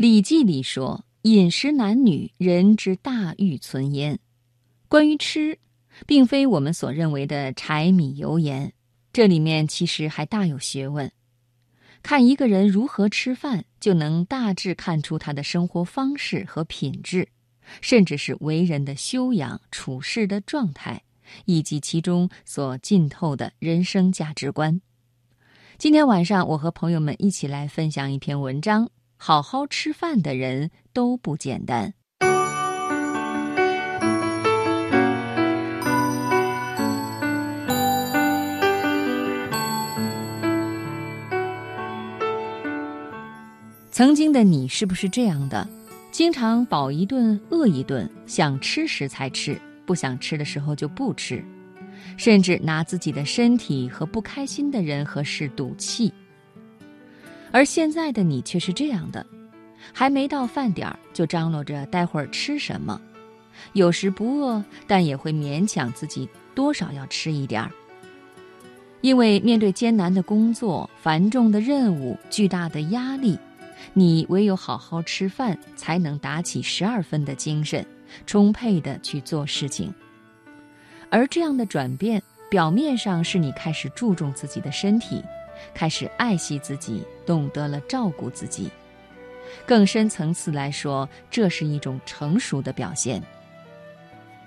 [0.00, 4.18] 礼记》里说：“饮食男女，人之大欲存焉。”
[4.88, 5.58] 关于吃，
[6.06, 8.72] 并非我们所认为的柴米油盐，
[9.12, 11.12] 这里面其实还大有学问。
[12.02, 17.28] 看一个人如何吃饭，就能大致看出他的生活方式和品质，
[17.82, 21.02] 甚至是为人的修养、处事的状态，
[21.44, 24.80] 以及其中所浸透的人生价值观。
[25.76, 28.90] 今天晚上，我和朋友们一起来分享一篇文章。
[29.22, 31.92] 好好吃饭的人都不简单。
[43.90, 45.68] 曾经的你是不是这样的？
[46.10, 51.44] 经常饱一顿饿一顿，想吃时才吃，不想吃的时候就不吃，
[52.16, 56.10] 甚至拿自己的身体和不开心的人和事赌气。
[57.52, 59.24] 而现在的你却是这样的，
[59.92, 63.00] 还没到饭点儿就张罗着待会儿吃什么，
[63.72, 67.70] 有时不饿，但也会勉强自己多少要吃一点儿。
[69.00, 73.38] 因为面对艰难的工作、繁重的任务、巨大的压力，
[73.94, 77.84] 你唯有好好吃饭，才能打起十二分的精神，
[78.26, 79.92] 充沛的去做事情。
[81.08, 85.22] 而这样的转变，表面上是你开始注重自己的身体。
[85.74, 88.68] 开始爱惜自己，懂得了照顾自己。
[89.64, 93.22] 更深层次来说，这是一种成熟的表现。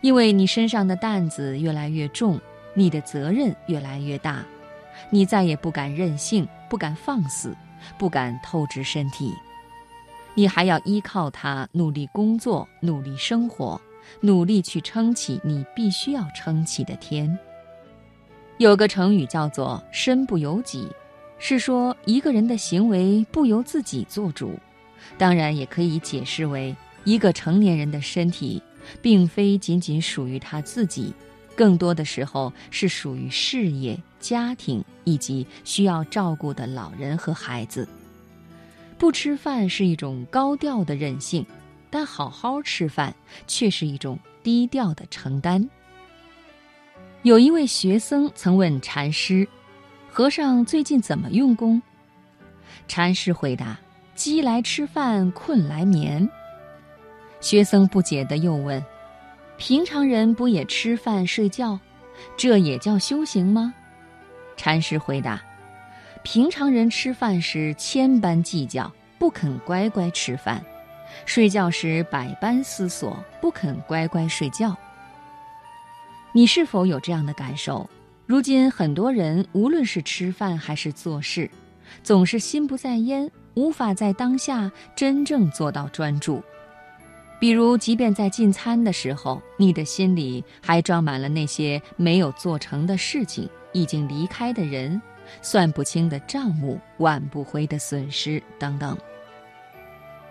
[0.00, 2.40] 因为你身上的担子越来越重，
[2.74, 4.44] 你的责任越来越大，
[5.10, 7.56] 你再也不敢任性，不敢放肆，
[7.96, 9.32] 不敢透支身体。
[10.34, 13.80] 你还要依靠它努力工作，努力生活，
[14.22, 17.38] 努力去撑起你必须要撑起的天。
[18.58, 20.88] 有个成语叫做“身不由己”。
[21.44, 24.56] 是说一个人的行为不由自己做主，
[25.18, 28.62] 当然也可以解释为一个成年人的身体，
[29.02, 31.12] 并非仅仅属于他自己，
[31.56, 37.88] 更多的时候是属于事业、家庭以及需要照顾的老人和孩子。
[38.96, 41.44] 不吃饭是一种高调的任性，
[41.90, 43.12] 但好好吃饭
[43.48, 45.68] 却是一种低调的承担。
[47.22, 49.44] 有一位学僧曾问禅师。
[50.14, 51.80] 和尚最近怎么用功？
[52.86, 53.78] 禅师回答
[54.14, 56.28] ：“饥来吃饭，困来眠。”
[57.40, 58.84] 学僧不解地又问
[59.56, 61.80] ：“平常人不也吃饭睡觉，
[62.36, 63.72] 这也叫修行吗？”
[64.54, 65.40] 禅师回答
[66.22, 70.60] ：“平常人吃饭时千般计较，不肯乖乖吃饭；
[71.24, 74.76] 睡觉时百般思索，不肯乖乖睡觉。
[76.34, 77.88] 你是否有这样的感受？”
[78.32, 81.50] 如今很多人无论是吃饭还是做事，
[82.02, 86.42] 总是心不在焉，无法在当下真正做到专注。
[87.38, 94.98] 比如，即便在进餐的时候，你的心里还装满了那些没有做成的事情、已经离开的人、
[95.42, 98.96] 算不清的账目、挽不回的损失等等。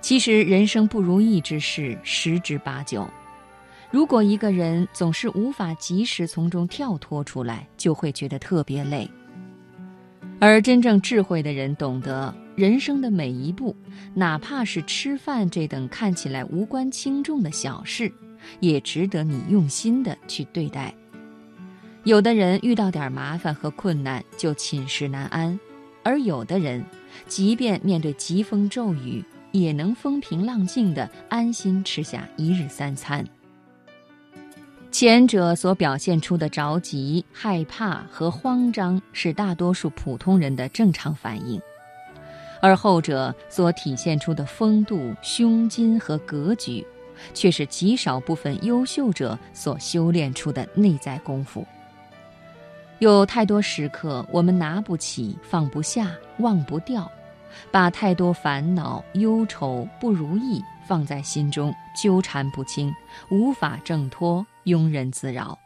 [0.00, 3.08] 其实，人生不如意之事十之八九。
[3.94, 9.08] 如果一个人总是无法及时从中跳脱出来，就会觉得特别累。
[10.40, 13.72] 而真正智慧的人懂得，人生的每一步，
[14.12, 18.12] 哪怕是吃饭这等看起来无关轻重的小事，
[18.58, 20.92] 也值得你用心的去对待。
[22.02, 25.56] 有的人遇到点麻烦和困难就寝食难安，
[26.02, 26.84] 而有的人，
[27.28, 33.24] 即便面对疾风骤雨，也能风平浪静的安心吃下一日三餐。
[34.94, 41.58] 前者所表现出的着急、害怕和慌张，是大多数普通人的正常反应；
[42.62, 46.86] 而后者所体现出的风度、胸襟和格局，
[47.34, 51.66] 却是极少部分优秀者所修炼出的内在功夫。
[53.00, 57.10] 有太多时刻，我们拿不起、放不下、忘不掉，
[57.70, 62.94] 把太多烦恼、忧愁、不如意放在心中，纠缠不清，
[63.30, 64.46] 无法挣脱。
[64.64, 65.58] 庸人自扰。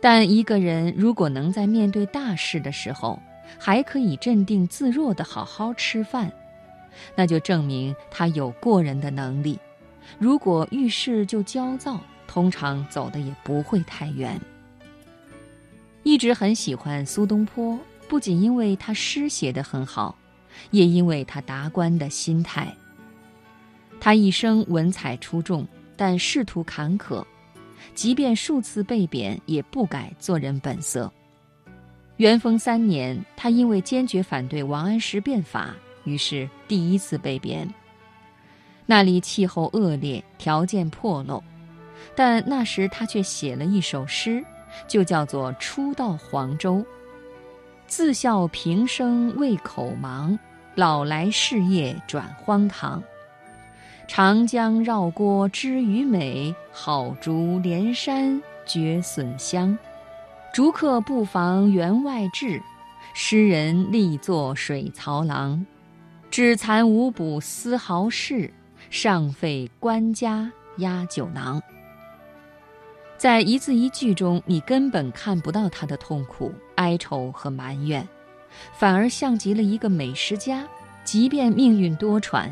[0.00, 3.22] 但一个人如果能在面对大事的时候，
[3.56, 6.32] 还可以镇定自若的好好吃饭，
[7.14, 9.56] 那就证明他有过人的能力。
[10.18, 14.40] 如果遇事就焦躁，通常走的也不会太远。
[16.02, 17.78] 一直很喜欢苏东坡，
[18.08, 20.17] 不仅因为他诗写得很好，
[20.70, 22.74] 也因为他达观的心态。
[24.00, 25.66] 他一生文采出众，
[25.96, 27.24] 但仕途坎坷。
[27.94, 31.10] 即便数次被贬，也不改做人本色。
[32.16, 35.74] 元丰三年，他因为坚决反对王安石变法，
[36.04, 37.68] 于是第一次被贬。
[38.86, 41.42] 那里气候恶劣，条件破漏，
[42.16, 44.44] 但那时他却写了一首诗，
[44.88, 46.76] 就叫做《初到黄州》。
[47.88, 50.38] 自笑平生为口忙，
[50.74, 53.02] 老来事业转荒唐。
[54.06, 59.76] 长江绕郭知鱼美，好竹连山绝笋香。
[60.52, 62.60] 竹客不妨园外志，
[63.14, 65.64] 诗人力作水槽郎。
[66.30, 68.52] 只残无补丝毫事，
[68.90, 71.60] 尚费官家压酒囊。
[73.16, 78.06] 在一字一句中，你根本看不到他的痛苦、哀愁和埋怨，
[78.72, 80.66] 反而像极了一个美食家。
[81.04, 82.50] 即便命运多舛，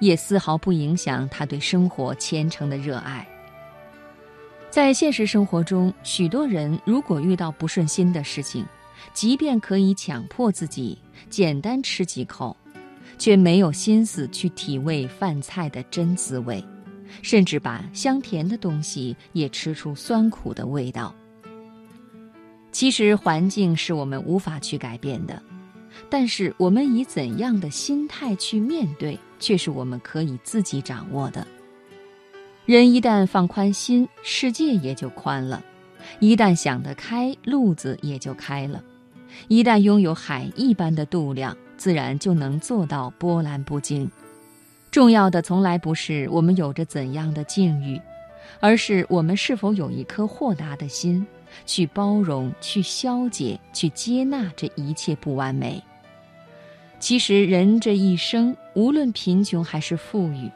[0.00, 3.26] 也丝毫不影响他对生活虔诚的热爱。
[4.70, 8.64] 在现实生活中，许多人如果遇到不顺心的事情，
[9.12, 10.98] 即便可以强迫自己
[11.28, 12.56] 简单吃几口，
[13.18, 16.64] 却没有心思去体味饭菜的真滋味。
[17.22, 21.14] 甚至把香甜的东西也吃出酸苦的味道。
[22.78, 25.42] 其实环境是我们无法去改变的，
[26.08, 31.44] 但是我们以怎样的心态去面对，却是我们可以自己掌握的。
[32.66, 35.60] 人一旦放宽心，世界也就宽了；
[36.20, 38.80] 一旦想得开，路子也就开了；
[39.48, 44.08] 一旦拥有海一般的度量，自然就能做到波澜不惊。
[44.92, 48.00] 重要的从来不是我们有着怎样的境遇，
[48.60, 51.26] 而是我们是否有一颗豁达的心，
[51.66, 55.82] 去包容、去消解、去接纳这一切不完美。
[57.00, 60.50] 其实，人这一生，无论贫穷还是富裕，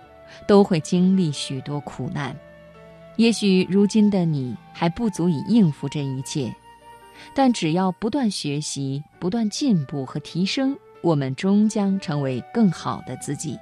[0.46, 2.36] 都会经历许多苦难。
[3.16, 6.52] 也许如今的你还不足以应付这一切，
[7.34, 13.58] 但只要不断学习、不断进步和提升，我们终将成为更好的自己。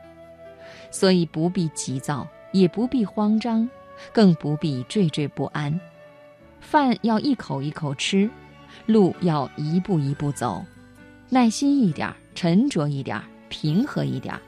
[0.90, 3.68] 所以不必急躁，也不必慌张，
[4.12, 5.78] 更不必惴惴不安。
[6.60, 8.30] 饭要一口一口吃，
[8.86, 10.64] 路要一步一步走，
[11.28, 14.38] 耐心一点，沉着一点，平和一点。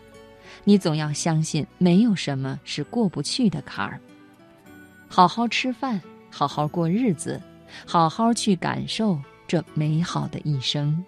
[0.64, 4.00] 你总要相信，没有什么是过不去的坎儿。
[5.08, 6.00] 好好吃饭，
[6.30, 7.40] 好好过日子，
[7.84, 11.04] 好好去感受这美好的一生。